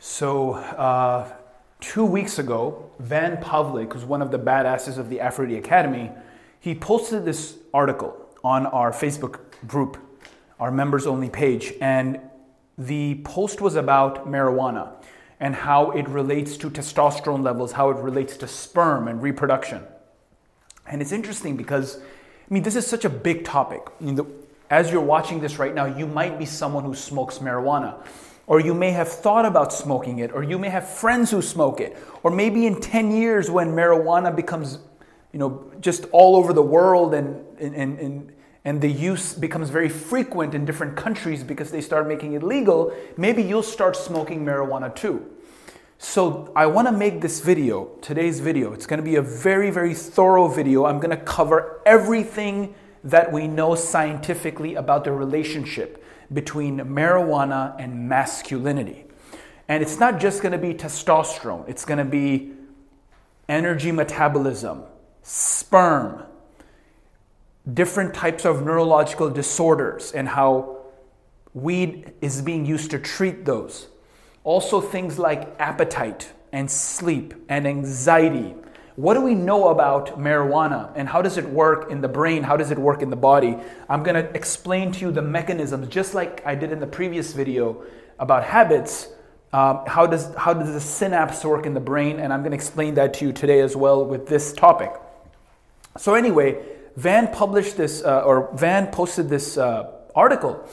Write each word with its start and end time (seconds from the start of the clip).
So, 0.00 0.52
uh, 0.52 1.28
two 1.80 2.04
weeks 2.04 2.38
ago, 2.38 2.88
Van 3.00 3.36
Pavlik, 3.38 3.92
who's 3.92 4.04
one 4.04 4.22
of 4.22 4.30
the 4.30 4.38
badasses 4.38 4.96
of 4.96 5.10
the 5.10 5.18
Aphro-D 5.18 5.56
Academy, 5.56 6.12
he 6.60 6.72
posted 6.76 7.24
this 7.24 7.56
article 7.74 8.16
on 8.44 8.66
our 8.66 8.92
Facebook 8.92 9.40
group, 9.66 9.98
our 10.60 10.70
members 10.70 11.04
only 11.04 11.28
page, 11.28 11.74
and 11.80 12.20
the 12.76 13.16
post 13.24 13.60
was 13.60 13.74
about 13.74 14.28
marijuana 14.28 14.92
and 15.40 15.56
how 15.56 15.90
it 15.90 16.08
relates 16.08 16.56
to 16.58 16.70
testosterone 16.70 17.42
levels, 17.42 17.72
how 17.72 17.90
it 17.90 17.96
relates 17.96 18.36
to 18.36 18.46
sperm 18.46 19.08
and 19.08 19.20
reproduction. 19.20 19.82
And 20.86 21.02
it's 21.02 21.10
interesting 21.10 21.56
because, 21.56 21.98
I 21.98 22.54
mean, 22.54 22.62
this 22.62 22.76
is 22.76 22.86
such 22.86 23.04
a 23.04 23.10
big 23.10 23.44
topic. 23.44 23.82
I 24.00 24.04
mean, 24.04 24.14
the, 24.14 24.26
as 24.70 24.92
you're 24.92 25.00
watching 25.00 25.40
this 25.40 25.58
right 25.58 25.74
now, 25.74 25.86
you 25.86 26.06
might 26.06 26.38
be 26.38 26.46
someone 26.46 26.84
who 26.84 26.94
smokes 26.94 27.38
marijuana, 27.38 27.96
or 28.48 28.60
you 28.60 28.72
may 28.74 28.90
have 28.90 29.08
thought 29.08 29.44
about 29.44 29.72
smoking 29.72 30.18
it, 30.18 30.32
or 30.32 30.42
you 30.42 30.58
may 30.58 30.70
have 30.70 30.88
friends 30.88 31.30
who 31.30 31.42
smoke 31.42 31.80
it, 31.80 31.96
or 32.22 32.30
maybe 32.30 32.66
in 32.66 32.80
10 32.80 33.10
years 33.12 33.50
when 33.50 33.68
marijuana 33.68 34.34
becomes, 34.34 34.78
you 35.32 35.38
know, 35.38 35.70
just 35.80 36.06
all 36.12 36.34
over 36.34 36.54
the 36.54 36.62
world 36.62 37.12
and, 37.12 37.44
and, 37.58 37.98
and, 37.98 38.32
and 38.64 38.80
the 38.80 38.88
use 38.88 39.34
becomes 39.34 39.68
very 39.68 39.90
frequent 39.90 40.54
in 40.54 40.64
different 40.64 40.96
countries 40.96 41.44
because 41.44 41.70
they 41.70 41.82
start 41.82 42.08
making 42.08 42.32
it 42.32 42.42
legal, 42.42 42.92
maybe 43.18 43.42
you'll 43.42 43.62
start 43.62 43.94
smoking 43.94 44.46
marijuana 44.46 44.94
too. 44.94 45.30
So 45.98 46.50
I 46.56 46.64
want 46.66 46.88
to 46.88 46.92
make 46.92 47.20
this 47.20 47.40
video, 47.40 47.90
today's 48.00 48.40
video, 48.40 48.72
it's 48.72 48.86
going 48.86 48.98
to 48.98 49.04
be 49.04 49.16
a 49.16 49.22
very, 49.22 49.70
very 49.70 49.92
thorough 49.94 50.48
video. 50.48 50.86
I'm 50.86 51.00
going 51.00 51.10
to 51.10 51.22
cover 51.22 51.82
everything 51.84 52.74
that 53.04 53.30
we 53.30 53.46
know 53.46 53.74
scientifically 53.74 54.74
about 54.74 55.04
the 55.04 55.12
relationship 55.12 56.02
between 56.32 56.78
marijuana 56.78 57.74
and 57.78 58.08
masculinity. 58.08 59.04
And 59.68 59.82
it's 59.82 59.98
not 59.98 60.20
just 60.20 60.42
going 60.42 60.52
to 60.52 60.58
be 60.58 60.74
testosterone, 60.74 61.68
it's 61.68 61.84
going 61.84 61.98
to 61.98 62.04
be 62.04 62.52
energy 63.48 63.92
metabolism, 63.92 64.82
sperm, 65.22 66.24
different 67.72 68.14
types 68.14 68.44
of 68.44 68.64
neurological 68.64 69.30
disorders, 69.30 70.12
and 70.12 70.28
how 70.28 70.78
weed 71.54 72.12
is 72.20 72.40
being 72.42 72.64
used 72.64 72.90
to 72.90 72.98
treat 72.98 73.44
those. 73.44 73.88
Also, 74.44 74.80
things 74.80 75.18
like 75.18 75.54
appetite 75.58 76.32
and 76.52 76.70
sleep 76.70 77.34
and 77.48 77.66
anxiety 77.66 78.54
what 78.98 79.14
do 79.14 79.20
we 79.20 79.36
know 79.36 79.68
about 79.68 80.18
marijuana 80.18 80.90
and 80.96 81.08
how 81.08 81.22
does 81.22 81.38
it 81.38 81.48
work 81.48 81.88
in 81.88 82.00
the 82.00 82.08
brain? 82.08 82.42
How 82.42 82.56
does 82.56 82.72
it 82.72 82.78
work 82.80 83.00
in 83.00 83.10
the 83.10 83.16
body? 83.16 83.56
I'm 83.88 84.02
going 84.02 84.16
to 84.16 84.28
explain 84.34 84.90
to 84.90 84.98
you 84.98 85.12
the 85.12 85.22
mechanisms, 85.22 85.86
just 85.86 86.14
like 86.14 86.44
I 86.44 86.56
did 86.56 86.72
in 86.72 86.80
the 86.80 86.86
previous 86.88 87.32
video 87.32 87.84
about 88.18 88.42
habits. 88.42 89.06
Um, 89.52 89.84
how, 89.86 90.08
does, 90.08 90.34
how 90.34 90.52
does 90.52 90.72
the 90.72 90.80
synapse 90.80 91.44
work 91.44 91.64
in 91.64 91.74
the 91.74 91.80
brain? 91.80 92.18
And 92.18 92.32
I'm 92.32 92.40
going 92.40 92.50
to 92.50 92.56
explain 92.56 92.94
that 92.94 93.14
to 93.14 93.26
you 93.26 93.32
today 93.32 93.60
as 93.60 93.76
well 93.76 94.04
with 94.04 94.26
this 94.26 94.52
topic. 94.52 94.90
So, 95.96 96.16
anyway, 96.16 96.60
Van 96.96 97.28
published 97.28 97.76
this, 97.76 98.02
uh, 98.02 98.22
or 98.22 98.50
Van 98.56 98.88
posted 98.88 99.28
this 99.28 99.56
uh, 99.56 99.92
article, 100.16 100.68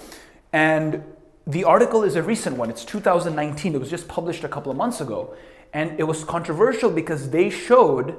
and 0.52 1.04
the 1.46 1.66
article 1.66 2.04
is 2.04 2.16
a 2.16 2.24
recent 2.24 2.58
one. 2.58 2.72
It's 2.72 2.86
2019. 2.86 3.76
It 3.76 3.80
was 3.80 3.92
just 3.92 4.08
published 4.08 4.44
a 4.44 4.50
couple 4.50 4.72
of 4.72 4.78
months 4.80 5.00
ago. 5.00 5.38
And 5.76 6.00
it 6.00 6.04
was 6.04 6.24
controversial 6.24 6.90
because 6.90 7.32
they 7.32 7.50
showed 7.50 8.16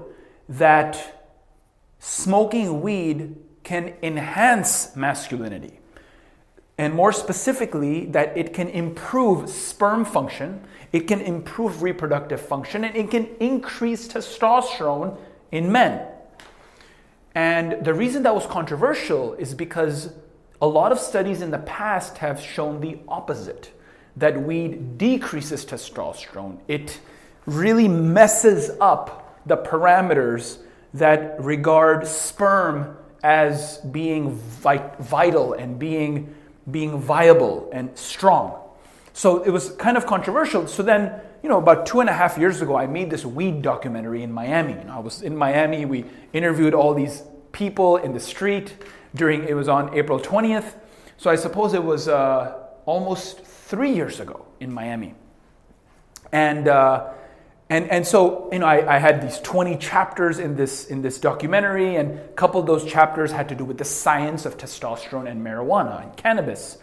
that 0.46 1.30
smoking 1.98 2.82
weed 2.82 3.34
can 3.62 3.94
enhance 4.02 4.94
masculinity. 4.94 5.80
And 6.76 6.92
more 6.92 7.12
specifically, 7.12 8.04
that 8.06 8.36
it 8.36 8.52
can 8.52 8.68
improve 8.68 9.48
sperm 9.48 10.04
function, 10.04 10.64
it 10.92 11.08
can 11.08 11.22
improve 11.22 11.82
reproductive 11.82 12.42
function, 12.42 12.84
and 12.84 12.94
it 12.94 13.10
can 13.10 13.26
increase 13.40 14.06
testosterone 14.06 15.16
in 15.50 15.72
men. 15.72 16.06
And 17.34 17.82
the 17.82 17.94
reason 17.94 18.22
that 18.24 18.34
was 18.34 18.46
controversial 18.46 19.32
is 19.32 19.54
because 19.54 20.12
a 20.60 20.66
lot 20.66 20.92
of 20.92 20.98
studies 20.98 21.40
in 21.40 21.50
the 21.50 21.60
past 21.60 22.18
have 22.18 22.38
shown 22.38 22.82
the 22.82 22.98
opposite 23.08 23.72
that 24.14 24.42
weed 24.42 24.98
decreases 24.98 25.64
testosterone. 25.64 26.58
It 26.68 27.00
really 27.46 27.88
messes 27.88 28.70
up 28.80 29.40
the 29.46 29.56
parameters 29.56 30.58
that 30.94 31.42
regard 31.42 32.06
sperm 32.06 32.96
as 33.22 33.78
being 33.78 34.34
vital 34.34 35.54
and 35.54 35.78
being, 35.78 36.34
being 36.70 37.00
viable 37.00 37.68
and 37.72 37.96
strong. 37.96 38.62
So 39.12 39.42
it 39.42 39.50
was 39.50 39.70
kind 39.72 39.96
of 39.96 40.06
controversial. 40.06 40.66
So 40.66 40.82
then, 40.82 41.20
you 41.42 41.48
know, 41.48 41.58
about 41.58 41.86
two 41.86 42.00
and 42.00 42.08
a 42.08 42.12
half 42.12 42.36
years 42.36 42.60
ago, 42.60 42.76
I 42.76 42.86
made 42.86 43.10
this 43.10 43.24
weed 43.24 43.62
documentary 43.62 44.22
in 44.22 44.32
Miami. 44.32 44.74
I 44.88 44.98
was 44.98 45.22
in 45.22 45.36
Miami. 45.36 45.84
We 45.84 46.04
interviewed 46.32 46.74
all 46.74 46.92
these 46.94 47.22
people 47.52 47.96
in 47.96 48.12
the 48.12 48.20
street 48.20 48.74
during, 49.14 49.44
it 49.48 49.54
was 49.54 49.68
on 49.68 49.94
April 49.94 50.20
20th. 50.20 50.74
So 51.16 51.30
I 51.30 51.36
suppose 51.36 51.72
it 51.72 51.82
was 51.82 52.08
uh, 52.08 52.58
almost 52.84 53.40
three 53.40 53.92
years 53.92 54.20
ago 54.20 54.44
in 54.60 54.72
Miami. 54.72 55.14
And 56.32 56.68
uh, 56.68 57.12
and, 57.68 57.90
and 57.90 58.06
so, 58.06 58.48
you 58.52 58.60
know, 58.60 58.66
I, 58.66 58.96
I, 58.96 58.98
had 58.98 59.20
these 59.20 59.40
20 59.40 59.76
chapters 59.78 60.38
in 60.38 60.54
this, 60.54 60.86
in 60.86 61.02
this 61.02 61.18
documentary, 61.18 61.96
and 61.96 62.12
a 62.12 62.28
couple 62.28 62.60
of 62.60 62.66
those 62.66 62.84
chapters 62.84 63.32
had 63.32 63.48
to 63.48 63.56
do 63.56 63.64
with 63.64 63.76
the 63.76 63.84
science 63.84 64.46
of 64.46 64.56
testosterone 64.56 65.28
and 65.28 65.44
marijuana 65.44 66.04
and 66.04 66.16
cannabis. 66.16 66.78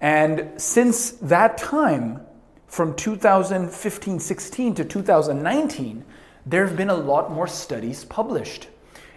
And 0.00 0.60
since 0.60 1.10
that 1.12 1.58
time, 1.58 2.20
from 2.68 2.94
2015 2.94 4.20
16 4.20 4.74
to 4.76 4.84
2019, 4.84 6.04
there 6.46 6.66
have 6.66 6.76
been 6.76 6.90
a 6.90 6.94
lot 6.94 7.32
more 7.32 7.48
studies 7.48 8.04
published. 8.04 8.68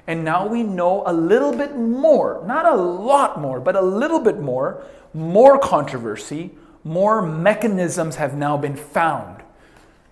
And 0.07 0.25
now 0.25 0.47
we 0.47 0.63
know 0.63 1.03
a 1.05 1.13
little 1.13 1.55
bit 1.55 1.77
more, 1.77 2.43
not 2.47 2.65
a 2.65 2.75
lot 2.75 3.39
more, 3.39 3.59
but 3.59 3.75
a 3.75 3.81
little 3.81 4.19
bit 4.19 4.39
more, 4.39 4.83
more 5.13 5.59
controversy, 5.59 6.51
more 6.83 7.21
mechanisms 7.21 8.15
have 8.15 8.35
now 8.35 8.57
been 8.57 8.75
found 8.75 9.44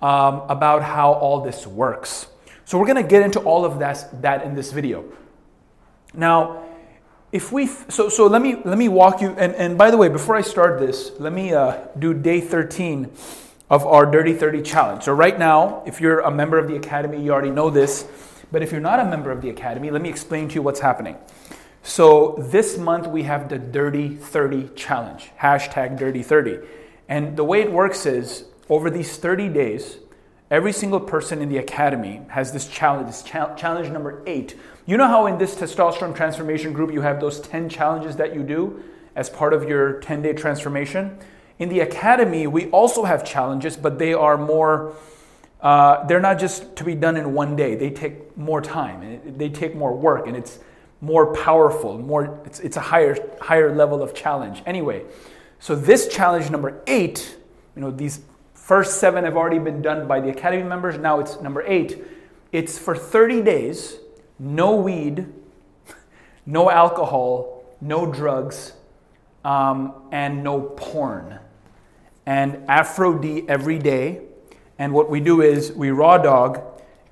um, 0.04 0.42
about 0.50 0.84
how 0.84 1.14
all 1.14 1.40
this 1.42 1.66
works. 1.66 2.28
So 2.66 2.78
we're 2.78 2.86
going 2.86 3.02
to 3.02 3.10
get 3.10 3.24
into 3.24 3.40
all 3.40 3.66
of 3.66 3.80
that, 3.80 4.22
that 4.22 4.44
in 4.44 4.54
this 4.54 4.72
video. 4.72 5.06
Now, 6.14 6.64
if 7.32 7.52
we 7.52 7.66
so 7.66 8.10
so 8.10 8.28
let 8.28 8.44
me 8.44 8.58
let 8.64 8.78
me 8.78 8.88
walk 8.88 9.20
you 9.20 9.32
and, 9.40 9.56
and 9.56 9.76
by 9.76 9.90
the 9.90 9.98
way 9.98 10.08
before 10.08 10.36
i 10.36 10.42
start 10.42 10.80
this 10.80 11.12
let 11.18 11.34
me 11.34 11.52
uh, 11.52 11.80
do 11.98 12.14
day 12.14 12.40
13 12.40 13.10
of 13.72 13.88
our 13.88 14.06
dirty 14.06 14.34
30 14.34 14.62
challenge 14.62 15.02
so 15.02 15.12
right 15.12 15.40
now 15.40 15.82
if 15.88 16.00
you're 16.00 16.20
a 16.20 16.30
member 16.30 16.60
of 16.60 16.68
the 16.68 16.76
academy 16.76 17.20
you 17.20 17.32
already 17.32 17.50
know 17.50 17.72
this 17.72 18.08
but 18.52 18.62
if 18.62 18.72
you're 18.72 18.80
not 18.80 19.00
a 19.00 19.06
member 19.06 19.32
of 19.32 19.42
the 19.42 19.50
academy 19.50 19.90
let 19.90 20.04
me 20.04 20.10
explain 20.10 20.48
to 20.48 20.54
you 20.54 20.62
what's 20.62 20.82
happening 20.82 21.18
so 21.82 22.36
this 22.38 22.78
month 22.78 23.08
we 23.08 23.24
have 23.24 23.50
the 23.50 23.58
dirty 23.58 24.16
30 24.16 24.70
challenge 24.76 25.32
hashtag 25.40 25.98
dirty 25.98 26.22
30 26.22 26.60
and 27.10 27.36
the 27.36 27.44
way 27.44 27.62
it 27.62 27.72
works 27.72 28.06
is 28.06 28.46
over 28.70 28.90
these 28.90 29.18
30 29.18 29.50
days, 29.50 29.98
every 30.50 30.72
single 30.72 31.00
person 31.00 31.42
in 31.42 31.50
the 31.50 31.58
academy 31.58 32.22
has 32.30 32.52
this 32.52 32.68
challenge, 32.68 33.08
this 33.08 33.24
cha- 33.24 33.56
challenge 33.56 33.90
number 33.90 34.24
eight. 34.26 34.56
You 34.86 34.98
know 34.98 35.08
how 35.08 35.28
in 35.28 35.38
this 35.38 35.56
testosterone 35.56 36.16
transformation 36.16 36.74
group 36.74 36.92
you 36.94 37.02
have 37.02 37.20
those 37.20 37.40
10 37.40 37.70
challenges 37.70 38.16
that 38.18 38.36
you 38.36 38.44
do 38.44 38.84
as 39.16 39.30
part 39.30 39.54
of 39.54 39.68
your 39.68 40.00
10 40.00 40.22
day 40.22 40.34
transformation? 40.34 41.18
In 41.60 41.70
the 41.70 41.82
academy, 41.82 42.48
we 42.48 42.70
also 42.72 43.04
have 43.04 43.24
challenges, 43.24 43.78
but 43.78 44.00
they 44.00 44.14
are 44.14 44.38
more, 44.38 44.96
uh, 45.62 46.06
they're 46.06 46.20
not 46.20 46.40
just 46.40 46.76
to 46.78 46.84
be 46.84 46.96
done 46.96 47.16
in 47.16 47.34
one 47.34 47.56
day. 47.56 47.76
They 47.76 47.90
take 47.90 48.36
more 48.38 48.62
time, 48.62 49.38
they 49.38 49.50
take 49.50 49.76
more 49.76 49.96
work, 49.96 50.28
and 50.28 50.36
it's 50.36 50.60
more 51.00 51.34
powerful, 51.34 51.98
more, 51.98 52.40
it's, 52.46 52.60
it's 52.62 52.78
a 52.78 52.82
higher, 52.82 53.16
higher 53.42 53.76
level 53.76 54.02
of 54.02 54.14
challenge. 54.14 54.64
Anyway, 54.66 55.04
so 55.60 55.76
this 55.76 56.08
challenge 56.08 56.50
number 56.50 56.82
eight, 56.88 57.38
you 57.76 57.82
know, 57.82 57.92
these 57.92 58.22
First 58.64 59.02
seven 59.02 59.26
have 59.26 59.36
already 59.36 59.60
been 59.60 59.82
done 59.82 60.08
by 60.08 60.22
the 60.22 60.30
Academy 60.30 60.64
members. 60.64 60.98
Now 60.98 61.20
it's 61.20 61.42
number 61.42 61.66
eight. 61.68 62.02
It's 62.54 62.80
for 62.80 62.96
30 62.96 63.42
days, 63.42 63.98
no 64.40 64.78
weed, 64.78 65.28
no 66.46 66.72
alcohol, 66.72 67.66
no 67.82 68.10
drugs, 68.10 68.72
um, 69.44 69.94
and 70.14 70.46
no 70.46 70.62
porn. 70.62 71.40
And 72.26 72.66
Aphro-D 72.70 73.50
every 73.50 73.80
day. 73.80 74.22
And 74.80 74.94
what 74.94 75.10
we 75.10 75.20
do 75.20 75.42
is 75.42 75.74
we 75.74 75.92
raw 75.92 76.18
dog 76.18 76.62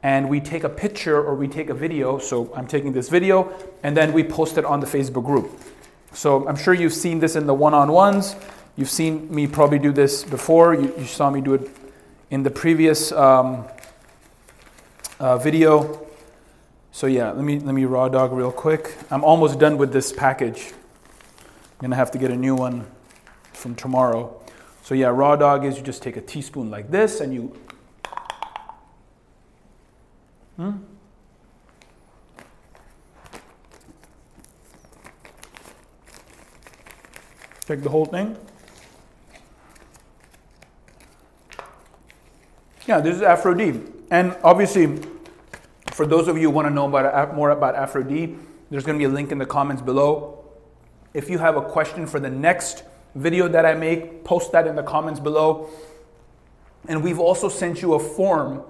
and 0.04 0.30
we 0.30 0.40
take 0.40 0.64
a 0.64 0.70
picture 0.70 1.22
or 1.22 1.36
we 1.36 1.50
take 1.50 1.70
a 1.70 1.74
video. 1.74 2.18
So 2.18 2.50
I'm 2.56 2.66
taking 2.66 2.94
this 2.94 3.10
video 3.10 3.54
and 3.84 3.98
then 3.98 4.14
we 4.14 4.24
post 4.24 4.58
it 4.58 4.64
on 4.64 4.80
the 4.80 4.88
Facebook 4.88 5.26
group. 5.26 5.52
So 6.14 6.48
I'm 6.48 6.56
sure 6.56 6.74
you've 6.74 6.94
seen 6.94 7.20
this 7.20 7.36
in 7.36 7.46
the 7.46 7.54
one 7.54 7.74
on 7.74 7.92
ones. 7.92 8.38
You've 8.76 8.90
seen 8.90 9.34
me 9.34 9.48
probably 9.48 9.80
do 9.80 9.92
this 9.92 10.24
before. 10.24 10.74
You, 10.74 10.94
you 10.98 11.06
saw 11.06 11.30
me 11.30 11.42
do 11.42 11.54
it 11.54 11.70
in 12.30 12.44
the 12.44 12.52
previous 12.52 13.12
um, 13.12 13.66
uh, 15.20 15.38
video. 15.38 16.08
So 16.92 17.08
yeah, 17.08 17.32
let 17.32 17.44
me 17.44 17.60
let 17.60 17.74
me 17.74 17.86
raw 17.86 18.10
dog 18.10 18.32
real 18.34 18.52
quick. 18.52 18.96
I'm 19.10 19.24
almost 19.24 19.60
done 19.60 19.78
with 19.78 19.94
this 19.94 20.12
package. 20.12 20.72
I'm 20.72 21.82
gonna 21.82 21.96
have 21.96 22.12
to 22.12 22.18
get 22.18 22.32
a 22.32 22.36
new 22.36 22.56
one 22.56 22.86
from 23.54 23.76
tomorrow. 23.76 24.42
So, 24.84 24.96
yeah, 24.96 25.08
raw 25.08 25.36
dog 25.36 25.64
is 25.64 25.78
you 25.78 25.84
just 25.84 26.02
take 26.02 26.18
a 26.18 26.22
teaspoon 26.22 26.72
like 26.72 26.90
this 26.90 27.22
and 27.22 27.34
you. 27.34 27.56
Hmm? 30.58 30.72
Take 37.68 37.84
the 37.84 37.90
whole 37.90 38.06
thing. 38.06 38.36
Yeah, 42.92 43.00
this 43.00 43.16
is 43.16 43.22
Aphro-D. 43.22 43.90
And 44.10 44.36
obviously, 44.44 45.00
for 45.94 46.06
those 46.06 46.28
of 46.28 46.38
you 46.38 46.50
who 46.50 46.50
want 46.50 46.68
to 46.68 46.74
know 46.74 46.90
about, 46.90 47.06
uh, 47.06 47.34
more 47.34 47.52
about 47.52 47.76
Aphro-D, 47.76 48.36
there's 48.70 48.84
going 48.84 49.00
to 49.00 49.02
be 49.02 49.10
a 49.10 49.16
link 49.16 49.32
in 49.32 49.38
the 49.38 49.46
comments 49.46 49.82
below. 49.82 50.44
If 51.14 51.30
you 51.30 51.38
have 51.38 51.56
a 51.56 51.62
question 51.62 52.06
for 52.06 52.20
the 52.20 52.30
next 52.30 52.84
video 53.16 53.48
that 53.48 53.66
I 53.66 53.76
make, 53.76 54.26
post 54.26 54.52
that 54.52 54.68
in 54.68 54.76
the 54.76 54.84
comments 54.84 55.22
below. 55.22 55.70
And 56.90 57.02
we've 57.02 57.18
also 57.18 57.48
sent 57.48 57.82
you 57.82 57.94
a 57.94 58.00
form, 58.00 58.62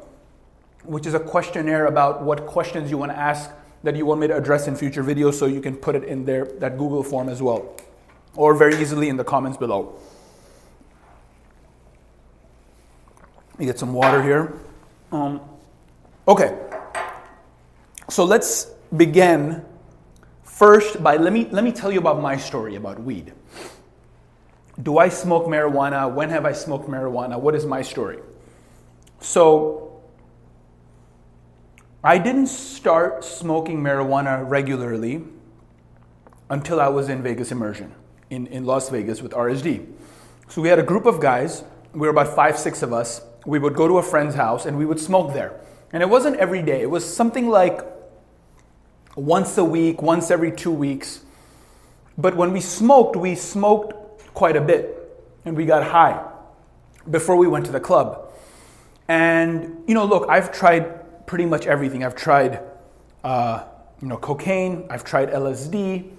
which 0.84 1.08
is 1.08 1.16
a 1.16 1.20
questionnaire 1.20 1.88
about 1.88 2.22
what 2.22 2.46
questions 2.46 2.92
you 2.92 3.00
want 3.00 3.12
to 3.12 3.18
ask 3.18 3.50
that 3.82 3.96
you 3.96 4.06
want 4.06 4.22
me 4.22 4.28
to 4.28 4.38
address 4.38 4.68
in 4.68 4.76
future 4.76 5.04
videos, 5.04 5.34
so 5.34 5.48
you 5.48 5.62
can 5.62 5.76
put 5.76 5.96
it 5.96 6.04
in 6.04 6.26
there, 6.26 6.46
that 6.60 6.78
Google 6.78 7.02
form 7.02 7.28
as 7.28 7.42
well, 7.42 7.76
or 8.36 8.54
very 8.54 8.80
easily 8.80 9.10
in 9.10 9.18
the 9.18 9.24
comments 9.24 9.58
below. 9.58 9.96
Me 13.62 13.68
get 13.68 13.78
some 13.78 13.94
water 13.94 14.24
here. 14.24 14.54
Um, 15.12 15.40
okay, 16.28 16.58
so 18.10 18.26
let's 18.26 18.66
begin 18.98 19.64
first 20.44 21.02
by 21.02 21.16
let 21.16 21.32
me 21.32 21.48
let 21.52 21.64
me 21.64 21.72
tell 21.72 21.92
you 21.92 22.00
about 22.00 22.22
my 22.22 22.38
story 22.38 22.76
about 22.76 23.02
weed. 23.02 23.34
Do 24.82 24.98
I 24.98 25.10
smoke 25.10 25.46
marijuana? 25.46 26.12
When 26.12 26.30
have 26.30 26.44
I 26.44 26.54
smoked 26.54 26.90
marijuana? 26.90 27.40
What 27.40 27.54
is 27.54 27.66
my 27.66 27.84
story? 27.84 28.20
So, 29.20 30.02
I 32.04 32.18
didn't 32.18 32.48
start 32.48 33.24
smoking 33.24 33.80
marijuana 33.84 34.50
regularly 34.50 35.24
until 36.50 36.82
I 36.82 36.88
was 36.88 37.10
in 37.10 37.22
Vegas 37.22 37.52
immersion 37.52 37.94
in, 38.32 38.48
in 38.48 38.66
Las 38.66 38.90
Vegas 38.90 39.22
with 39.22 39.34
RSD. 39.34 39.86
So, 40.48 40.64
we 40.64 40.70
had 40.70 40.80
a 40.80 40.84
group 40.84 41.06
of 41.06 41.20
guys, 41.20 41.64
we 41.94 42.00
were 42.00 42.10
about 42.10 42.34
five, 42.36 42.58
six 42.58 42.82
of 42.82 42.92
us. 42.92 43.22
We 43.46 43.60
would 43.60 43.76
go 43.76 43.88
to 43.88 43.98
a 43.98 44.04
friend's 44.04 44.36
house 44.36 44.66
and 44.66 44.78
we 44.78 44.86
would 44.86 45.00
smoke 45.00 45.34
there. 45.34 45.60
And 45.94 46.02
it 46.02 46.10
wasn't 46.10 46.38
every 46.38 46.62
day, 46.62 46.82
it 46.82 46.90
was 46.90 47.06
something 47.06 47.50
like 47.50 47.82
once 49.16 49.58
a 49.58 49.64
week, 49.64 50.02
once 50.02 50.32
every 50.32 50.52
two 50.52 50.72
weeks. 50.72 51.22
But 52.18 52.36
when 52.36 52.54
we 52.54 52.62
smoked, 52.62 53.16
we 53.16 53.36
smoked 53.36 53.94
quite 54.34 54.56
a 54.56 54.62
bit 54.62 54.98
and 55.44 55.58
we 55.58 55.66
got 55.66 55.84
high 55.84 56.24
before 57.10 57.36
we 57.36 57.48
went 57.48 57.66
to 57.66 57.72
the 57.72 57.80
club. 57.80 58.32
And, 59.08 59.84
you 59.88 59.94
know, 59.94 60.06
look, 60.06 60.30
I've 60.30 60.52
tried 60.52 61.26
pretty 61.26 61.46
much 61.46 61.66
everything. 61.66 62.04
I've 62.04 62.16
tried, 62.16 62.62
uh, 63.24 63.64
you 64.02 64.08
know, 64.08 64.18
cocaine, 64.18 64.86
I've 64.90 65.04
tried 65.04 65.30
LSD 65.30 66.10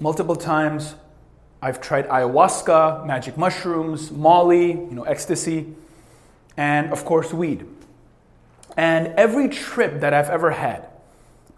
multiple 0.00 0.36
times. 0.36 0.96
I've 1.62 1.80
tried 1.80 2.06
ayahuasca, 2.08 3.06
magic 3.06 3.38
mushrooms, 3.38 4.10
Molly, 4.10 4.72
you 4.72 4.90
know, 4.90 5.04
ecstasy, 5.04 5.74
and 6.56 6.92
of 6.92 7.04
course, 7.04 7.32
weed. 7.32 7.66
And 8.76 9.08
every 9.08 9.48
trip 9.48 10.00
that 10.00 10.12
I've 10.12 10.30
ever 10.30 10.50
had 10.50 10.88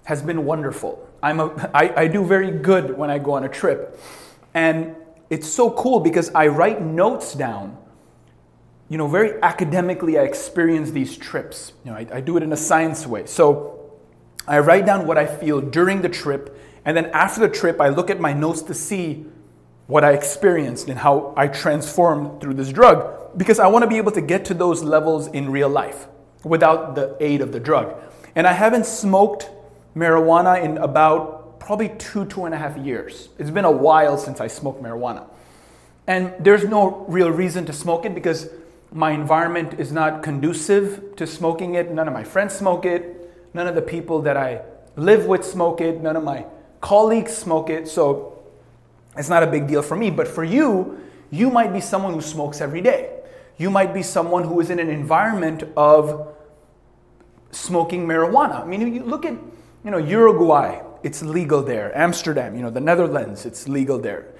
has 0.04 0.22
been 0.22 0.44
wonderful. 0.44 1.08
I'm 1.22 1.40
a, 1.40 1.70
I, 1.74 2.02
I 2.02 2.08
do 2.08 2.24
very 2.24 2.50
good 2.50 2.96
when 2.96 3.10
I 3.10 3.18
go 3.18 3.32
on 3.32 3.44
a 3.44 3.48
trip. 3.48 3.98
And 4.54 4.94
it's 5.30 5.48
so 5.48 5.70
cool 5.70 6.00
because 6.00 6.30
I 6.34 6.46
write 6.48 6.82
notes 6.82 7.34
down. 7.34 7.78
You 8.88 8.98
know, 8.98 9.08
very 9.08 9.42
academically, 9.42 10.18
I 10.18 10.22
experience 10.22 10.92
these 10.92 11.16
trips. 11.16 11.72
You 11.84 11.90
know, 11.90 11.96
I, 11.96 12.06
I 12.12 12.20
do 12.20 12.36
it 12.36 12.42
in 12.42 12.52
a 12.52 12.56
science 12.56 13.06
way. 13.06 13.26
So 13.26 13.76
I 14.46 14.60
write 14.60 14.86
down 14.86 15.06
what 15.06 15.18
I 15.18 15.26
feel 15.26 15.60
during 15.60 16.02
the 16.02 16.08
trip, 16.08 16.56
and 16.84 16.96
then 16.96 17.06
after 17.06 17.40
the 17.40 17.48
trip, 17.48 17.80
I 17.80 17.88
look 17.88 18.10
at 18.10 18.20
my 18.20 18.32
notes 18.32 18.62
to 18.62 18.74
see 18.74 19.26
what 19.86 20.04
I 20.04 20.12
experienced 20.12 20.88
and 20.88 20.98
how 20.98 21.32
I 21.36 21.48
transformed 21.48 22.40
through 22.40 22.54
this 22.54 22.72
drug 22.72 23.36
because 23.36 23.58
I 23.58 23.68
want 23.68 23.82
to 23.82 23.86
be 23.86 23.98
able 23.98 24.12
to 24.12 24.20
get 24.20 24.44
to 24.46 24.54
those 24.54 24.82
levels 24.82 25.28
in 25.28 25.50
real 25.50 25.68
life 25.68 26.06
without 26.44 26.94
the 26.94 27.16
aid 27.20 27.40
of 27.40 27.52
the 27.52 27.60
drug. 27.60 27.94
And 28.34 28.46
I 28.46 28.52
haven't 28.52 28.86
smoked 28.86 29.50
marijuana 29.94 30.62
in 30.62 30.78
about 30.78 31.60
probably 31.60 31.90
two, 31.98 32.24
two 32.26 32.44
and 32.44 32.54
a 32.54 32.58
half 32.58 32.76
years. 32.76 33.28
It's 33.38 33.50
been 33.50 33.64
a 33.64 33.70
while 33.70 34.18
since 34.18 34.40
I 34.40 34.46
smoked 34.46 34.82
marijuana. 34.82 35.26
And 36.06 36.32
there's 36.38 36.64
no 36.64 37.04
real 37.08 37.30
reason 37.30 37.66
to 37.66 37.72
smoke 37.72 38.04
it 38.04 38.14
because 38.14 38.48
my 38.92 39.10
environment 39.10 39.80
is 39.80 39.90
not 39.90 40.22
conducive 40.22 41.16
to 41.16 41.26
smoking 41.26 41.74
it. 41.74 41.90
None 41.90 42.06
of 42.06 42.14
my 42.14 42.24
friends 42.24 42.54
smoke 42.54 42.84
it. 42.84 43.30
None 43.52 43.66
of 43.66 43.74
the 43.74 43.82
people 43.82 44.22
that 44.22 44.36
I 44.36 44.62
live 44.96 45.26
with 45.26 45.44
smoke 45.44 45.80
it. 45.80 46.00
None 46.00 46.16
of 46.16 46.22
my 46.22 46.46
colleagues 46.80 47.36
smoke 47.36 47.68
it. 47.68 47.88
So 47.88 48.35
it's 49.18 49.28
not 49.28 49.42
a 49.42 49.46
big 49.46 49.66
deal 49.66 49.82
for 49.82 49.96
me. 49.96 50.10
But 50.10 50.28
for 50.28 50.44
you, 50.44 51.00
you 51.30 51.50
might 51.50 51.72
be 51.72 51.80
someone 51.80 52.14
who 52.14 52.20
smokes 52.20 52.60
every 52.60 52.80
day. 52.80 53.20
You 53.58 53.70
might 53.70 53.94
be 53.94 54.02
someone 54.02 54.44
who 54.44 54.60
is 54.60 54.70
in 54.70 54.78
an 54.78 54.90
environment 54.90 55.64
of 55.76 56.34
smoking 57.50 58.06
marijuana. 58.06 58.62
I 58.62 58.66
mean, 58.66 58.94
you 58.94 59.02
look 59.02 59.24
at, 59.24 59.32
you 59.84 59.90
know, 59.90 59.98
Uruguay, 59.98 60.82
it's 61.02 61.22
legal 61.22 61.62
there. 61.62 61.96
Amsterdam, 61.96 62.54
you 62.54 62.62
know, 62.62 62.70
the 62.70 62.80
Netherlands, 62.80 63.46
it's 63.46 63.68
legal 63.68 63.98
there. 63.98 64.34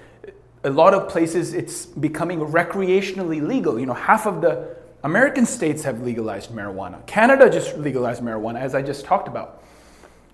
A 0.63 0.69
lot 0.69 0.93
of 0.93 1.09
places 1.09 1.53
it's 1.53 1.85
becoming 1.85 2.39
recreationally 2.39 3.45
legal. 3.45 3.79
You 3.79 3.85
know, 3.85 3.93
half 3.93 4.27
of 4.27 4.41
the 4.41 4.75
American 5.03 5.45
states 5.45 5.83
have 5.83 6.01
legalized 6.01 6.51
marijuana. 6.51 7.05
Canada 7.05 7.49
just 7.49 7.77
legalized 7.77 8.21
marijuana, 8.21 8.59
as 8.59 8.75
I 8.75 8.81
just 8.81 9.05
talked 9.05 9.27
about. 9.27 9.63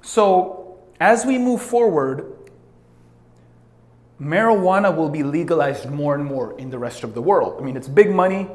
So, 0.01 0.79
as 0.99 1.25
we 1.25 1.37
move 1.37 1.61
forward, 1.61 2.25
marijuana 4.21 4.95
will 4.95 5.09
be 5.09 5.23
legalized 5.23 5.89
more 5.89 6.15
and 6.15 6.23
more 6.23 6.57
in 6.59 6.69
the 6.69 6.79
rest 6.79 7.03
of 7.03 7.13
the 7.13 7.21
world. 7.21 7.59
I 7.59 7.63
mean, 7.63 7.75
it's 7.75 7.87
big 7.87 8.11
money. 8.11 8.47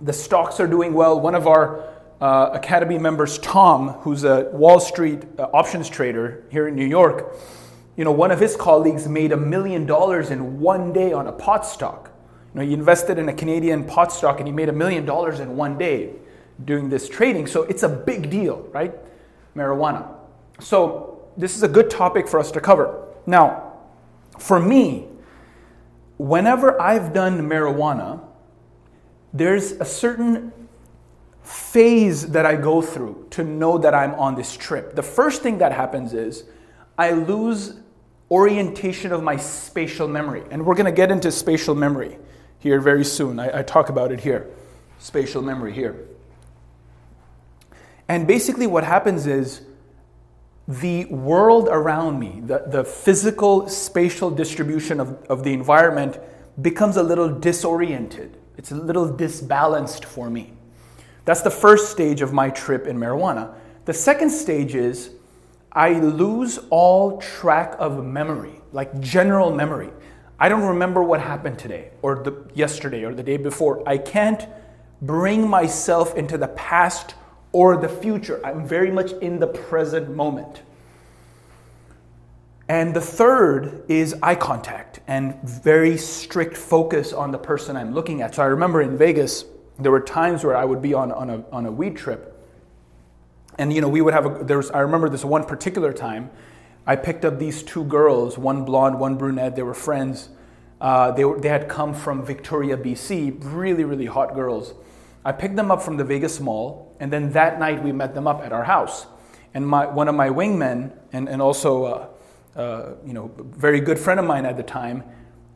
The 0.00 0.12
stocks 0.12 0.60
are 0.60 0.66
doing 0.66 0.92
well. 0.92 1.18
One 1.20 1.34
of 1.34 1.46
our 1.46 1.84
uh, 2.20 2.50
Academy 2.52 2.98
members, 2.98 3.38
Tom, 3.38 3.88
who's 4.00 4.24
a 4.24 4.50
Wall 4.52 4.80
Street 4.80 5.22
uh, 5.38 5.48
options 5.52 5.88
trader 5.88 6.44
here 6.50 6.68
in 6.68 6.74
New 6.74 6.86
York, 6.86 7.34
you 7.96 8.04
know, 8.04 8.12
one 8.12 8.30
of 8.30 8.40
his 8.40 8.56
colleagues 8.56 9.08
made 9.08 9.32
a 9.32 9.36
million 9.36 9.86
dollars 9.86 10.30
in 10.30 10.60
one 10.60 10.92
day 10.92 11.12
on 11.12 11.26
a 11.26 11.32
pot 11.32 11.66
stock. 11.66 12.10
You 12.54 12.60
know, 12.60 12.66
he 12.66 12.74
invested 12.74 13.18
in 13.18 13.28
a 13.28 13.32
Canadian 13.32 13.84
pot 13.84 14.12
stock 14.12 14.38
and 14.38 14.46
he 14.46 14.52
made 14.52 14.68
a 14.68 14.72
million 14.72 15.06
dollars 15.06 15.40
in 15.40 15.56
one 15.56 15.78
day 15.78 16.12
doing 16.64 16.88
this 16.88 17.08
trading. 17.08 17.46
So 17.46 17.62
it's 17.62 17.82
a 17.82 17.88
big 17.88 18.30
deal, 18.30 18.68
right? 18.72 18.94
Marijuana. 19.54 20.06
So 20.60 21.28
this 21.36 21.56
is 21.56 21.62
a 21.62 21.68
good 21.68 21.90
topic 21.90 22.28
for 22.28 22.38
us 22.38 22.50
to 22.52 22.60
cover. 22.60 23.08
Now, 23.26 23.65
for 24.38 24.60
me, 24.60 25.06
whenever 26.18 26.80
I've 26.80 27.12
done 27.12 27.40
marijuana, 27.42 28.20
there's 29.32 29.72
a 29.72 29.84
certain 29.84 30.52
phase 31.42 32.28
that 32.28 32.44
I 32.44 32.56
go 32.56 32.82
through 32.82 33.26
to 33.30 33.44
know 33.44 33.78
that 33.78 33.94
I'm 33.94 34.14
on 34.14 34.34
this 34.34 34.56
trip. 34.56 34.94
The 34.94 35.02
first 35.02 35.42
thing 35.42 35.58
that 35.58 35.72
happens 35.72 36.12
is 36.12 36.44
I 36.98 37.12
lose 37.12 37.78
orientation 38.30 39.12
of 39.12 39.22
my 39.22 39.36
spatial 39.36 40.08
memory. 40.08 40.42
And 40.50 40.64
we're 40.64 40.74
going 40.74 40.86
to 40.86 40.92
get 40.92 41.10
into 41.10 41.30
spatial 41.30 41.74
memory 41.74 42.18
here 42.58 42.80
very 42.80 43.04
soon. 43.04 43.38
I, 43.38 43.60
I, 43.60 43.62
talk 43.62 43.88
about 43.88 44.10
it 44.10 44.20
here. 44.20 44.50
Spatial 44.98 45.42
memory 45.42 45.72
here. 45.72 46.08
And 48.08 48.26
basically, 48.26 48.66
what 48.66 48.84
happens 48.84 49.26
is 49.26 49.62
the 50.68 51.04
world 51.06 51.68
around 51.70 52.18
me, 52.18 52.40
the, 52.44 52.64
the 52.66 52.84
physical 52.84 53.68
spatial 53.68 54.30
distribution 54.30 55.00
of, 55.00 55.22
of 55.26 55.44
the 55.44 55.52
environment, 55.52 56.18
becomes 56.60 56.96
a 56.96 57.02
little 57.02 57.28
disoriented. 57.28 58.36
It's 58.56 58.72
a 58.72 58.74
little 58.74 59.14
disbalanced 59.14 60.04
for 60.04 60.28
me. 60.30 60.54
That's 61.24 61.42
the 61.42 61.50
first 61.50 61.90
stage 61.90 62.20
of 62.20 62.32
my 62.32 62.50
trip 62.50 62.86
in 62.86 62.96
marijuana. 62.96 63.54
The 63.84 63.92
second 63.92 64.30
stage 64.30 64.74
is 64.74 65.10
I 65.70 65.92
lose 65.92 66.58
all 66.70 67.20
track 67.20 67.76
of 67.78 68.04
memory, 68.04 68.60
like 68.72 68.98
general 69.00 69.54
memory. 69.54 69.90
I 70.38 70.48
don't 70.48 70.62
remember 70.62 71.02
what 71.02 71.20
happened 71.20 71.58
today 71.58 71.90
or 72.02 72.16
the, 72.22 72.50
yesterday 72.54 73.04
or 73.04 73.14
the 73.14 73.22
day 73.22 73.36
before. 73.36 73.86
I 73.88 73.98
can't 73.98 74.46
bring 75.02 75.48
myself 75.48 76.14
into 76.16 76.38
the 76.38 76.48
past 76.48 77.14
or 77.56 77.74
the 77.78 77.88
future. 77.88 78.38
I'm 78.44 78.66
very 78.68 78.90
much 78.90 79.12
in 79.22 79.38
the 79.38 79.46
present 79.46 80.14
moment. 80.14 80.60
And 82.68 82.94
the 82.94 83.00
third 83.00 83.82
is 83.88 84.14
eye 84.22 84.34
contact 84.34 85.00
and 85.06 85.40
very 85.42 85.96
strict 85.96 86.54
focus 86.54 87.14
on 87.14 87.30
the 87.30 87.38
person 87.38 87.74
I'm 87.74 87.94
looking 87.94 88.20
at. 88.20 88.34
So 88.34 88.42
I 88.42 88.46
remember 88.46 88.82
in 88.82 88.98
Vegas, 88.98 89.46
there 89.78 89.90
were 89.90 90.02
times 90.02 90.44
where 90.44 90.54
I 90.54 90.66
would 90.66 90.82
be 90.82 90.92
on, 90.92 91.10
on, 91.10 91.30
a, 91.30 91.44
on 91.50 91.64
a 91.64 91.72
weed 91.72 91.96
trip. 91.96 92.38
And, 93.56 93.72
you 93.72 93.80
know, 93.80 93.88
we 93.88 94.02
would 94.02 94.12
have 94.12 94.26
a, 94.26 94.44
there 94.44 94.58
was, 94.58 94.70
I 94.72 94.80
remember 94.80 95.08
this 95.08 95.24
one 95.24 95.44
particular 95.44 95.94
time, 95.94 96.28
I 96.86 96.94
picked 96.94 97.24
up 97.24 97.38
these 97.38 97.62
two 97.62 97.84
girls, 97.84 98.36
one 98.36 98.66
blonde, 98.66 99.00
one 99.00 99.16
brunette, 99.16 99.56
they 99.56 99.62
were 99.62 99.72
friends. 99.72 100.28
Uh, 100.78 101.10
they, 101.12 101.24
were, 101.24 101.40
they 101.40 101.48
had 101.48 101.70
come 101.70 101.94
from 101.94 102.22
Victoria, 102.22 102.76
BC, 102.76 103.38
really, 103.40 103.84
really 103.84 104.04
hot 104.04 104.34
girls. 104.34 104.74
I 105.26 105.32
picked 105.32 105.56
them 105.56 105.72
up 105.72 105.82
from 105.82 105.96
the 105.96 106.04
Vegas 106.04 106.38
Mall, 106.38 106.96
and 107.00 107.12
then 107.12 107.32
that 107.32 107.58
night 107.58 107.82
we 107.82 107.90
met 107.90 108.14
them 108.14 108.28
up 108.28 108.42
at 108.42 108.52
our 108.52 108.62
house. 108.62 109.06
And 109.54 109.66
my, 109.66 109.84
one 109.84 110.06
of 110.06 110.14
my 110.14 110.28
wingmen, 110.28 110.92
and, 111.12 111.28
and 111.28 111.42
also 111.42 111.84
uh, 111.84 112.08
uh, 112.54 112.94
you 113.04 113.12
know, 113.12 113.32
very 113.36 113.80
good 113.80 113.98
friend 113.98 114.20
of 114.20 114.26
mine 114.26 114.46
at 114.46 114.56
the 114.56 114.62
time, 114.62 115.02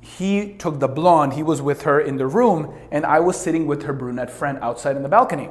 he 0.00 0.55
took 0.55 0.81
the 0.81 0.89
blonde, 0.89 1.35
he 1.35 1.45
was 1.45 1.62
with 1.62 1.83
her 1.83 2.00
in 2.00 2.17
the 2.17 2.27
room, 2.27 2.75
and 2.91 3.07
I 3.07 3.21
was 3.21 3.41
sitting 3.41 3.69
with 3.69 3.85
her 3.85 3.93
brunette 3.93 4.29
friend 4.33 4.59
outside 4.61 4.97
in 4.97 5.05
the 5.05 5.09
balcony. 5.09 5.50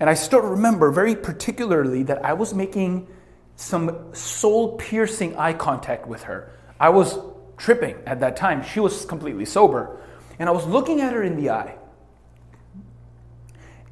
And 0.00 0.10
I 0.10 0.14
still 0.14 0.40
remember 0.40 0.90
very 0.90 1.14
particularly 1.14 2.02
that 2.02 2.24
I 2.24 2.32
was 2.32 2.52
making 2.52 3.06
some 3.54 4.12
soul 4.12 4.76
piercing 4.76 5.36
eye 5.36 5.52
contact 5.52 6.08
with 6.08 6.24
her. 6.24 6.50
I 6.80 6.88
was 6.88 7.16
tripping 7.58 7.94
at 8.06 8.18
that 8.18 8.36
time. 8.36 8.64
She 8.64 8.80
was 8.80 9.04
completely 9.04 9.44
sober. 9.44 10.00
And 10.40 10.48
I 10.48 10.52
was 10.52 10.66
looking 10.66 11.00
at 11.00 11.12
her 11.12 11.22
in 11.22 11.36
the 11.36 11.50
eye. 11.50 11.76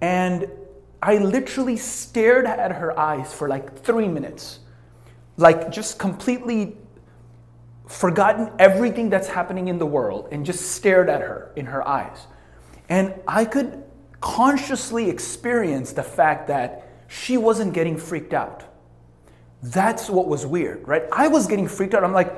And 0.00 0.48
I 1.02 1.18
literally 1.18 1.76
stared 1.76 2.46
at 2.46 2.72
her 2.72 2.98
eyes 2.98 3.32
for 3.32 3.48
like 3.48 3.82
three 3.82 4.08
minutes, 4.08 4.60
like 5.36 5.70
just 5.70 5.98
completely 5.98 6.76
forgotten 7.88 8.52
everything 8.58 9.10
that's 9.10 9.28
happening 9.28 9.68
in 9.68 9.78
the 9.78 9.86
world 9.86 10.28
and 10.30 10.46
just 10.46 10.72
stared 10.72 11.08
at 11.08 11.20
her 11.20 11.52
in 11.56 11.66
her 11.66 11.86
eyes. 11.86 12.26
And 12.88 13.14
I 13.26 13.44
could 13.44 13.82
consciously 14.20 15.08
experience 15.08 15.92
the 15.92 16.02
fact 16.02 16.48
that 16.48 16.88
she 17.08 17.36
wasn't 17.36 17.72
getting 17.72 17.96
freaked 17.96 18.34
out. 18.34 18.64
That's 19.62 20.08
what 20.08 20.28
was 20.28 20.46
weird, 20.46 20.86
right? 20.86 21.04
I 21.12 21.28
was 21.28 21.46
getting 21.46 21.66
freaked 21.66 21.94
out. 21.94 22.04
I'm 22.04 22.12
like, 22.12 22.32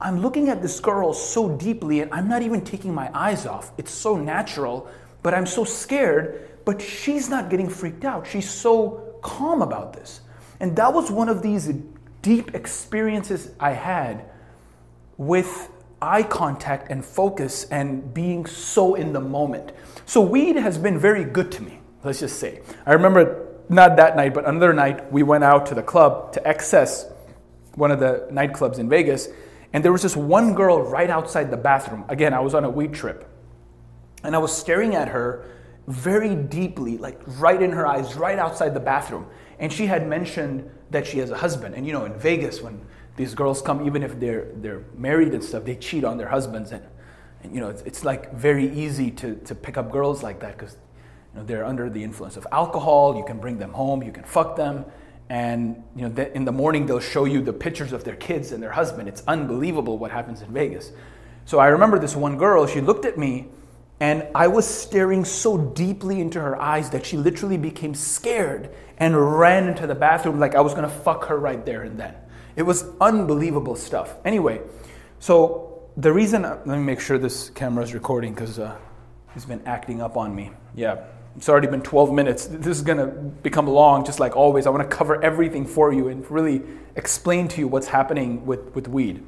I'm 0.00 0.20
looking 0.20 0.48
at 0.48 0.60
this 0.60 0.80
girl 0.80 1.12
so 1.12 1.56
deeply 1.56 2.00
and 2.00 2.12
I'm 2.12 2.28
not 2.28 2.42
even 2.42 2.62
taking 2.62 2.94
my 2.94 3.10
eyes 3.14 3.46
off. 3.46 3.72
It's 3.78 3.92
so 3.92 4.16
natural, 4.16 4.88
but 5.22 5.32
I'm 5.32 5.46
so 5.46 5.64
scared. 5.64 6.48
But 6.66 6.82
she's 6.82 7.30
not 7.30 7.48
getting 7.48 7.70
freaked 7.70 8.04
out. 8.04 8.26
She's 8.26 8.50
so 8.50 9.18
calm 9.22 9.62
about 9.62 9.94
this. 9.94 10.20
And 10.60 10.76
that 10.76 10.92
was 10.92 11.10
one 11.10 11.30
of 11.30 11.40
these 11.40 11.72
deep 12.20 12.54
experiences 12.54 13.52
I 13.58 13.70
had 13.70 14.26
with 15.16 15.70
eye 16.02 16.24
contact 16.24 16.90
and 16.90 17.02
focus 17.02 17.64
and 17.70 18.12
being 18.12 18.44
so 18.44 18.94
in 18.96 19.14
the 19.14 19.20
moment. 19.20 19.72
So, 20.04 20.20
weed 20.20 20.56
has 20.56 20.76
been 20.76 20.98
very 20.98 21.24
good 21.24 21.50
to 21.52 21.62
me, 21.62 21.78
let's 22.04 22.20
just 22.20 22.38
say. 22.38 22.60
I 22.84 22.92
remember 22.92 23.46
not 23.68 23.96
that 23.96 24.16
night, 24.16 24.34
but 24.34 24.46
another 24.46 24.72
night, 24.72 25.10
we 25.10 25.22
went 25.22 25.44
out 25.44 25.66
to 25.66 25.74
the 25.74 25.82
club 25.82 26.32
to 26.32 26.40
XS 26.40 27.12
one 27.76 27.90
of 27.90 28.00
the 28.00 28.26
nightclubs 28.32 28.78
in 28.78 28.88
Vegas, 28.88 29.28
and 29.72 29.84
there 29.84 29.92
was 29.92 30.02
this 30.02 30.16
one 30.16 30.54
girl 30.54 30.82
right 30.82 31.10
outside 31.10 31.50
the 31.50 31.56
bathroom. 31.56 32.04
Again, 32.08 32.34
I 32.34 32.40
was 32.40 32.54
on 32.54 32.64
a 32.64 32.70
weed 32.70 32.92
trip. 32.92 33.28
And 34.24 34.34
I 34.34 34.38
was 34.38 34.56
staring 34.56 34.94
at 34.94 35.08
her 35.08 35.44
very 35.86 36.34
deeply, 36.34 36.98
like 36.98 37.20
right 37.38 37.60
in 37.60 37.72
her 37.72 37.86
eyes, 37.86 38.14
right 38.14 38.38
outside 38.38 38.74
the 38.74 38.80
bathroom. 38.80 39.26
And 39.58 39.72
she 39.72 39.86
had 39.86 40.06
mentioned 40.06 40.68
that 40.90 41.06
she 41.06 41.18
has 41.18 41.30
a 41.30 41.36
husband. 41.36 41.74
And 41.74 41.86
you 41.86 41.92
know, 41.92 42.04
in 42.04 42.18
Vegas, 42.18 42.60
when 42.60 42.80
these 43.16 43.34
girls 43.34 43.62
come, 43.62 43.86
even 43.86 44.02
if 44.02 44.18
they're, 44.18 44.48
they're 44.56 44.84
married 44.96 45.32
and 45.32 45.42
stuff, 45.42 45.64
they 45.64 45.76
cheat 45.76 46.04
on 46.04 46.18
their 46.18 46.28
husbands. 46.28 46.72
And, 46.72 46.84
and 47.42 47.54
you 47.54 47.60
know, 47.60 47.68
it's, 47.68 47.82
it's 47.82 48.04
like 48.04 48.32
very 48.34 48.70
easy 48.72 49.10
to, 49.12 49.36
to 49.36 49.54
pick 49.54 49.76
up 49.76 49.90
girls 49.90 50.22
like 50.22 50.40
that 50.40 50.58
because 50.58 50.76
you 51.32 51.40
know, 51.40 51.46
they're 51.46 51.64
under 51.64 51.88
the 51.88 52.02
influence 52.02 52.36
of 52.36 52.46
alcohol. 52.52 53.16
You 53.16 53.24
can 53.24 53.38
bring 53.38 53.58
them 53.58 53.72
home, 53.72 54.02
you 54.02 54.12
can 54.12 54.24
fuck 54.24 54.56
them 54.56 54.84
and 55.28 55.82
you 55.96 56.08
know 56.08 56.24
in 56.34 56.44
the 56.44 56.52
morning 56.52 56.86
they'll 56.86 57.00
show 57.00 57.24
you 57.24 57.42
the 57.42 57.52
pictures 57.52 57.92
of 57.92 58.04
their 58.04 58.14
kids 58.16 58.52
and 58.52 58.62
their 58.62 58.70
husband 58.70 59.08
it's 59.08 59.22
unbelievable 59.26 59.98
what 59.98 60.10
happens 60.10 60.40
in 60.40 60.52
vegas 60.52 60.92
so 61.44 61.58
i 61.58 61.66
remember 61.66 61.98
this 61.98 62.14
one 62.14 62.38
girl 62.38 62.66
she 62.66 62.80
looked 62.80 63.04
at 63.04 63.18
me 63.18 63.48
and 64.00 64.26
i 64.34 64.46
was 64.46 64.66
staring 64.66 65.24
so 65.24 65.56
deeply 65.56 66.20
into 66.20 66.40
her 66.40 66.60
eyes 66.60 66.90
that 66.90 67.04
she 67.04 67.16
literally 67.16 67.56
became 67.56 67.94
scared 67.94 68.70
and 68.98 69.38
ran 69.38 69.68
into 69.68 69.86
the 69.86 69.94
bathroom 69.94 70.38
like 70.38 70.54
i 70.54 70.60
was 70.60 70.72
to 70.88 70.94
fuck 70.94 71.24
her 71.26 71.38
right 71.38 71.64
there 71.64 71.82
and 71.82 71.98
then 71.98 72.14
it 72.56 72.62
was 72.62 72.84
unbelievable 73.00 73.76
stuff 73.76 74.16
anyway 74.24 74.60
so 75.18 75.82
the 75.96 76.12
reason 76.12 76.42
let 76.42 76.66
me 76.66 76.78
make 76.78 77.00
sure 77.00 77.18
this 77.18 77.50
camera 77.50 77.82
is 77.82 77.94
recording 77.94 78.34
because 78.34 78.58
uh, 78.58 78.76
he's 79.32 79.46
been 79.46 79.62
acting 79.66 80.00
up 80.00 80.16
on 80.16 80.34
me 80.34 80.50
yeah 80.74 81.04
it's 81.36 81.48
already 81.48 81.66
been 81.66 81.82
12 81.82 82.12
minutes. 82.12 82.46
This 82.46 82.78
is 82.78 82.82
to 82.96 83.06
become 83.06 83.66
long, 83.66 84.04
just 84.04 84.18
like 84.18 84.34
always. 84.36 84.66
I 84.66 84.70
want 84.70 84.88
to 84.88 84.96
cover 84.96 85.22
everything 85.22 85.66
for 85.66 85.92
you 85.92 86.08
and 86.08 86.28
really 86.30 86.62
explain 86.96 87.46
to 87.48 87.60
you 87.60 87.68
what's 87.68 87.88
happening 87.88 88.46
with, 88.46 88.74
with 88.74 88.88
weed 88.88 89.22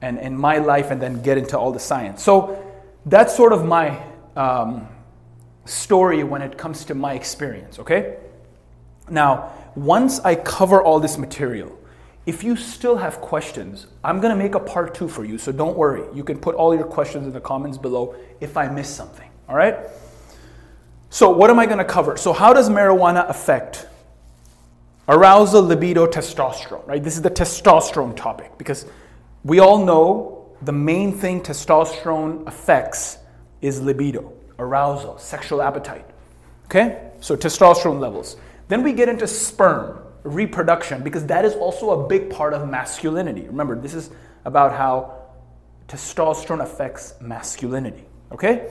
and, 0.00 0.18
and 0.18 0.38
my 0.38 0.58
life 0.58 0.90
and 0.90 1.02
then 1.02 1.22
get 1.22 1.38
into 1.38 1.58
all 1.58 1.72
the 1.72 1.80
science. 1.80 2.22
So 2.22 2.69
that's 3.06 3.34
sort 3.36 3.52
of 3.52 3.64
my 3.64 4.02
um, 4.36 4.88
story 5.64 6.24
when 6.24 6.42
it 6.42 6.58
comes 6.58 6.84
to 6.86 6.94
my 6.94 7.14
experience, 7.14 7.78
okay? 7.78 8.18
Now, 9.08 9.52
once 9.74 10.20
I 10.20 10.34
cover 10.34 10.82
all 10.82 11.00
this 11.00 11.18
material, 11.18 11.76
if 12.26 12.44
you 12.44 12.54
still 12.56 12.96
have 12.96 13.20
questions, 13.20 13.86
I'm 14.04 14.20
to 14.36 14.42
make 14.42 14.54
a 14.54 14.60
part 14.60 14.94
two 14.94 15.08
for 15.08 15.24
you, 15.24 15.38
so 15.38 15.52
don't 15.52 15.76
worry. 15.76 16.04
You 16.14 16.22
can 16.22 16.38
put 16.38 16.54
all 16.54 16.74
your 16.74 16.84
questions 16.84 17.26
in 17.26 17.32
the 17.32 17.40
comments 17.40 17.78
below 17.78 18.14
if 18.40 18.56
I 18.56 18.68
miss 18.68 18.88
something, 18.88 19.28
all 19.48 19.56
right? 19.56 19.76
So, 21.08 21.30
what 21.30 21.50
am 21.50 21.58
I 21.58 21.66
to 21.78 21.84
cover? 21.84 22.16
So, 22.16 22.32
how 22.32 22.52
does 22.52 22.68
marijuana 22.68 23.28
affect 23.28 23.86
arousal, 25.08 25.62
libido, 25.62 26.06
testosterone? 26.06 26.86
Right? 26.86 27.02
This 27.02 27.16
is 27.16 27.22
the 27.22 27.30
testosterone 27.30 28.14
topic 28.14 28.56
because 28.58 28.86
we 29.42 29.58
all 29.58 29.84
know 29.84 30.39
the 30.62 30.72
main 30.72 31.12
thing 31.12 31.40
testosterone 31.40 32.46
affects 32.46 33.18
is 33.62 33.80
libido, 33.80 34.32
arousal, 34.58 35.18
sexual 35.18 35.62
appetite. 35.62 36.06
Okay? 36.66 37.10
So, 37.20 37.36
testosterone 37.36 38.00
levels. 38.00 38.36
Then 38.68 38.82
we 38.82 38.92
get 38.92 39.08
into 39.08 39.26
sperm, 39.26 40.00
reproduction, 40.22 41.02
because 41.02 41.26
that 41.26 41.44
is 41.44 41.54
also 41.54 42.04
a 42.04 42.08
big 42.08 42.30
part 42.30 42.54
of 42.54 42.68
masculinity. 42.68 43.42
Remember, 43.42 43.74
this 43.78 43.94
is 43.94 44.10
about 44.44 44.72
how 44.72 45.20
testosterone 45.88 46.62
affects 46.62 47.14
masculinity. 47.20 48.04
Okay? 48.32 48.70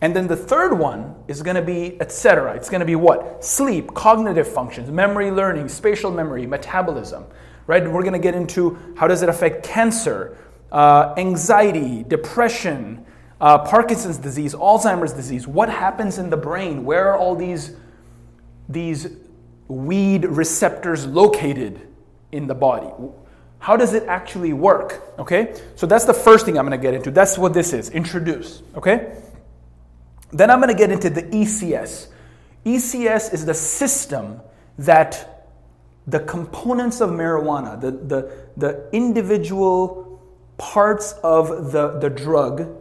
And 0.00 0.16
then 0.16 0.26
the 0.26 0.36
third 0.36 0.72
one 0.72 1.14
is 1.28 1.42
going 1.42 1.56
to 1.56 1.62
be 1.62 2.00
etc. 2.00 2.54
It's 2.54 2.70
going 2.70 2.80
to 2.80 2.86
be 2.86 2.96
what? 2.96 3.44
Sleep, 3.44 3.92
cognitive 3.92 4.48
functions, 4.48 4.90
memory 4.90 5.30
learning, 5.30 5.68
spatial 5.68 6.10
memory, 6.10 6.46
metabolism. 6.46 7.24
Right? 7.66 7.84
We're 7.84 8.02
going 8.02 8.14
to 8.14 8.18
get 8.18 8.34
into 8.34 8.78
how 8.96 9.06
does 9.06 9.22
it 9.22 9.28
affect 9.28 9.64
cancer, 9.64 10.38
uh, 10.72 11.14
anxiety, 11.16 12.04
depression, 12.04 13.04
uh, 13.40 13.58
Parkinson's 13.58 14.18
disease, 14.18 14.54
Alzheimer's 14.54 15.12
disease. 15.12 15.46
What 15.46 15.68
happens 15.68 16.18
in 16.18 16.30
the 16.30 16.36
brain? 16.36 16.84
Where 16.84 17.08
are 17.08 17.16
all 17.16 17.34
these 17.34 17.76
these 18.68 19.08
weed 19.68 20.24
receptors 20.24 21.06
located 21.06 21.80
in 22.32 22.46
the 22.46 22.54
body? 22.54 22.90
How 23.58 23.76
does 23.76 23.92
it 23.92 24.04
actually 24.04 24.52
work? 24.52 25.02
Okay? 25.18 25.60
So 25.76 25.86
that's 25.86 26.06
the 26.06 26.14
first 26.14 26.46
thing 26.46 26.58
I'm 26.58 26.66
going 26.66 26.78
to 26.78 26.82
get 26.82 26.94
into. 26.94 27.10
That's 27.10 27.36
what 27.36 27.52
this 27.52 27.72
is. 27.72 27.90
Introduce. 27.90 28.62
Okay? 28.74 29.16
Then 30.32 30.50
I'm 30.50 30.60
going 30.60 30.72
to 30.72 30.78
get 30.78 30.90
into 30.90 31.10
the 31.10 31.22
ECS. 31.22 32.08
ECS 32.64 33.34
is 33.34 33.44
the 33.44 33.54
system 33.54 34.40
that 34.78 35.46
the 36.06 36.20
components 36.20 37.00
of 37.00 37.10
marijuana, 37.10 37.78
the, 37.80 37.90
the, 37.90 38.32
the 38.56 38.88
individual 38.92 40.09
parts 40.60 41.14
of 41.24 41.72
the, 41.72 41.98
the 42.00 42.10
drug, 42.10 42.76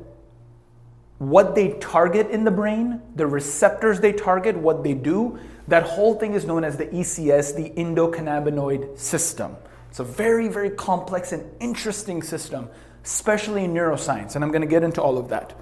what 1.17 1.55
they 1.55 1.71
target 1.79 2.29
in 2.29 2.43
the 2.43 2.51
brain, 2.51 3.01
the 3.15 3.25
receptors 3.25 4.01
they 4.01 4.11
target, 4.11 4.57
what 4.57 4.83
they 4.83 4.93
do, 4.93 5.39
that 5.69 5.83
whole 5.83 6.15
thing 6.15 6.33
is 6.33 6.43
known 6.43 6.65
as 6.65 6.75
the 6.75 6.87
ECS, 6.87 7.55
the 7.55 7.69
endocannabinoid 7.81 8.99
system. 8.99 9.55
It's 9.89 9.99
a 9.99 10.03
very, 10.03 10.49
very 10.49 10.71
complex 10.71 11.31
and 11.31 11.49
interesting 11.61 12.21
system, 12.21 12.67
especially 13.05 13.63
in 13.63 13.73
neuroscience, 13.73 14.35
and 14.35 14.43
I'm 14.43 14.51
going 14.51 14.61
to 14.61 14.67
get 14.67 14.83
into 14.83 15.01
all 15.01 15.17
of 15.17 15.29
that. 15.29 15.57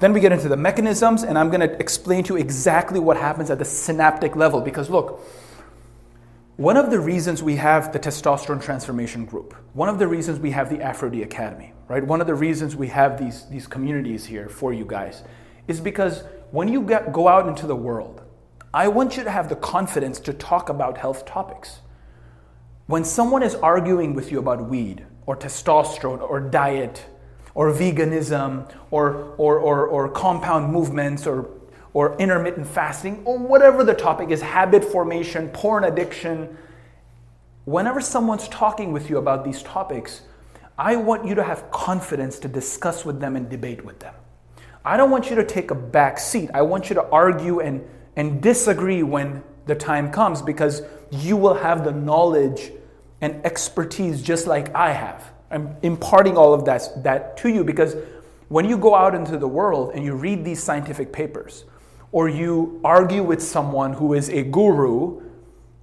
Then 0.00 0.12
we 0.12 0.18
get 0.18 0.32
into 0.32 0.48
the 0.48 0.56
mechanisms, 0.56 1.22
and 1.22 1.38
I'm 1.38 1.50
going 1.50 1.60
to 1.60 1.72
explain 1.78 2.24
to 2.24 2.34
you 2.34 2.40
exactly 2.40 2.98
what 2.98 3.16
happens 3.16 3.48
at 3.48 3.60
the 3.60 3.64
synaptic 3.64 4.34
level. 4.34 4.60
Because 4.60 4.90
look, 4.90 5.20
one 6.56 6.76
of 6.76 6.90
the 6.90 7.00
reasons 7.00 7.42
we 7.42 7.56
have 7.56 7.92
the 7.92 7.98
testosterone 7.98 8.62
transformation 8.62 9.24
group, 9.24 9.56
one 9.72 9.88
of 9.88 9.98
the 9.98 10.06
reasons 10.06 10.38
we 10.38 10.52
have 10.52 10.70
the 10.70 10.76
Aphro-D 10.76 11.22
Academy, 11.22 11.72
right? 11.88 12.06
One 12.06 12.20
of 12.20 12.28
the 12.28 12.34
reasons 12.34 12.76
we 12.76 12.86
have 12.88 13.18
these, 13.18 13.46
these 13.46 13.66
communities 13.66 14.24
here 14.24 14.48
for 14.48 14.72
you 14.72 14.84
guys 14.84 15.24
is 15.66 15.80
because 15.80 16.22
when 16.52 16.68
you 16.68 16.82
get, 16.82 17.12
go 17.12 17.26
out 17.26 17.48
into 17.48 17.66
the 17.66 17.74
world, 17.74 18.22
I 18.72 18.86
want 18.86 19.16
you 19.16 19.24
to 19.24 19.30
have 19.30 19.48
the 19.48 19.56
confidence 19.56 20.20
to 20.20 20.32
talk 20.32 20.68
about 20.68 20.96
health 20.96 21.26
topics. 21.26 21.80
When 22.86 23.02
someone 23.04 23.42
is 23.42 23.56
arguing 23.56 24.14
with 24.14 24.30
you 24.30 24.38
about 24.38 24.68
weed 24.68 25.04
or 25.26 25.36
testosterone 25.36 26.20
or 26.20 26.38
diet 26.38 27.04
or 27.54 27.72
veganism 27.72 28.70
or, 28.92 29.34
or, 29.38 29.58
or, 29.58 29.86
or 29.88 30.08
compound 30.08 30.72
movements 30.72 31.26
or, 31.26 31.50
or 31.94 32.16
intermittent 32.18 32.66
fasting 32.66 33.22
or 33.24 33.38
whatever 33.38 33.82
the 33.84 33.94
topic 33.94 34.30
is, 34.30 34.42
habit 34.42 34.84
formation, 34.84 35.48
porn 35.48 35.84
addiction. 35.84 36.58
Whenever 37.64 38.00
someone's 38.00 38.48
talking 38.48 38.92
with 38.92 39.08
you 39.08 39.16
about 39.16 39.44
these 39.44 39.62
topics, 39.62 40.22
I 40.76 40.96
want 40.96 41.24
you 41.24 41.36
to 41.36 41.42
have 41.42 41.70
confidence 41.70 42.38
to 42.40 42.48
discuss 42.48 43.04
with 43.04 43.20
them 43.20 43.36
and 43.36 43.48
debate 43.48 43.84
with 43.84 44.00
them. 44.00 44.14
I 44.84 44.96
don't 44.96 45.10
want 45.10 45.30
you 45.30 45.36
to 45.36 45.44
take 45.44 45.70
a 45.70 45.74
back 45.74 46.18
seat. 46.18 46.50
I 46.52 46.62
want 46.62 46.90
you 46.90 46.94
to 46.96 47.04
argue 47.04 47.60
and, 47.60 47.88
and 48.16 48.42
disagree 48.42 49.02
when 49.02 49.42
the 49.66 49.74
time 49.74 50.10
comes 50.10 50.42
because 50.42 50.82
you 51.10 51.36
will 51.36 51.54
have 51.54 51.84
the 51.84 51.92
knowledge 51.92 52.72
and 53.20 53.36
expertise 53.46 54.20
just 54.20 54.46
like 54.46 54.74
I 54.74 54.92
have. 54.92 55.32
I'm 55.50 55.76
imparting 55.82 56.36
all 56.36 56.52
of 56.52 56.64
that, 56.64 57.04
that 57.04 57.36
to 57.38 57.48
you 57.48 57.62
because 57.62 57.96
when 58.48 58.68
you 58.68 58.76
go 58.76 58.94
out 58.94 59.14
into 59.14 59.38
the 59.38 59.48
world 59.48 59.92
and 59.94 60.04
you 60.04 60.14
read 60.14 60.44
these 60.44 60.62
scientific 60.62 61.12
papers, 61.12 61.64
or 62.14 62.28
you 62.28 62.80
argue 62.84 63.24
with 63.24 63.42
someone 63.42 63.92
who 63.92 64.14
is 64.14 64.28
a 64.28 64.44
guru, 64.44 65.20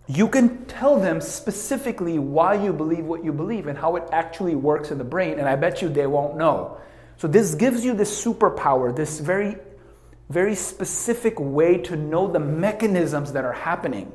you 0.08 0.30
can 0.30 0.66
tell 0.66 0.98
them 0.98 1.20
specifically 1.20 2.20
why 2.20 2.54
you 2.54 2.72
believe 2.72 3.04
what 3.04 3.22
you 3.22 3.34
believe 3.34 3.68
and 3.68 3.78
how 3.78 3.98
it 3.98 4.04
actually 4.14 4.56
works 4.56 4.92
in 4.92 4.98
the 4.98 5.04
brain, 5.04 5.40
and 5.40 5.50
I 5.50 5.58
bet 5.58 5.82
you 5.82 5.90
they 5.90 6.08
won't 6.08 6.38
know. 6.38 6.78
So, 7.18 7.28
this 7.28 7.54
gives 7.54 7.84
you 7.84 7.94
this 7.94 8.24
superpower, 8.24 8.96
this 8.96 9.20
very, 9.20 9.58
very 10.30 10.56
specific 10.56 11.38
way 11.38 11.78
to 11.80 11.98
know 11.98 12.32
the 12.32 12.40
mechanisms 12.40 13.34
that 13.34 13.44
are 13.44 13.52
happening 13.52 14.10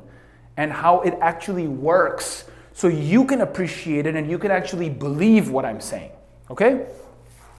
and 0.56 0.73
how 0.73 1.02
it 1.02 1.18
actually 1.20 1.68
works 1.68 2.46
so 2.73 2.88
you 2.88 3.26
can 3.26 3.42
appreciate 3.42 4.06
it 4.06 4.16
and 4.16 4.30
you 4.30 4.38
can 4.38 4.50
actually 4.50 4.88
believe 4.88 5.50
what 5.50 5.66
I'm 5.66 5.82
saying. 5.82 6.12
Okay? 6.50 6.87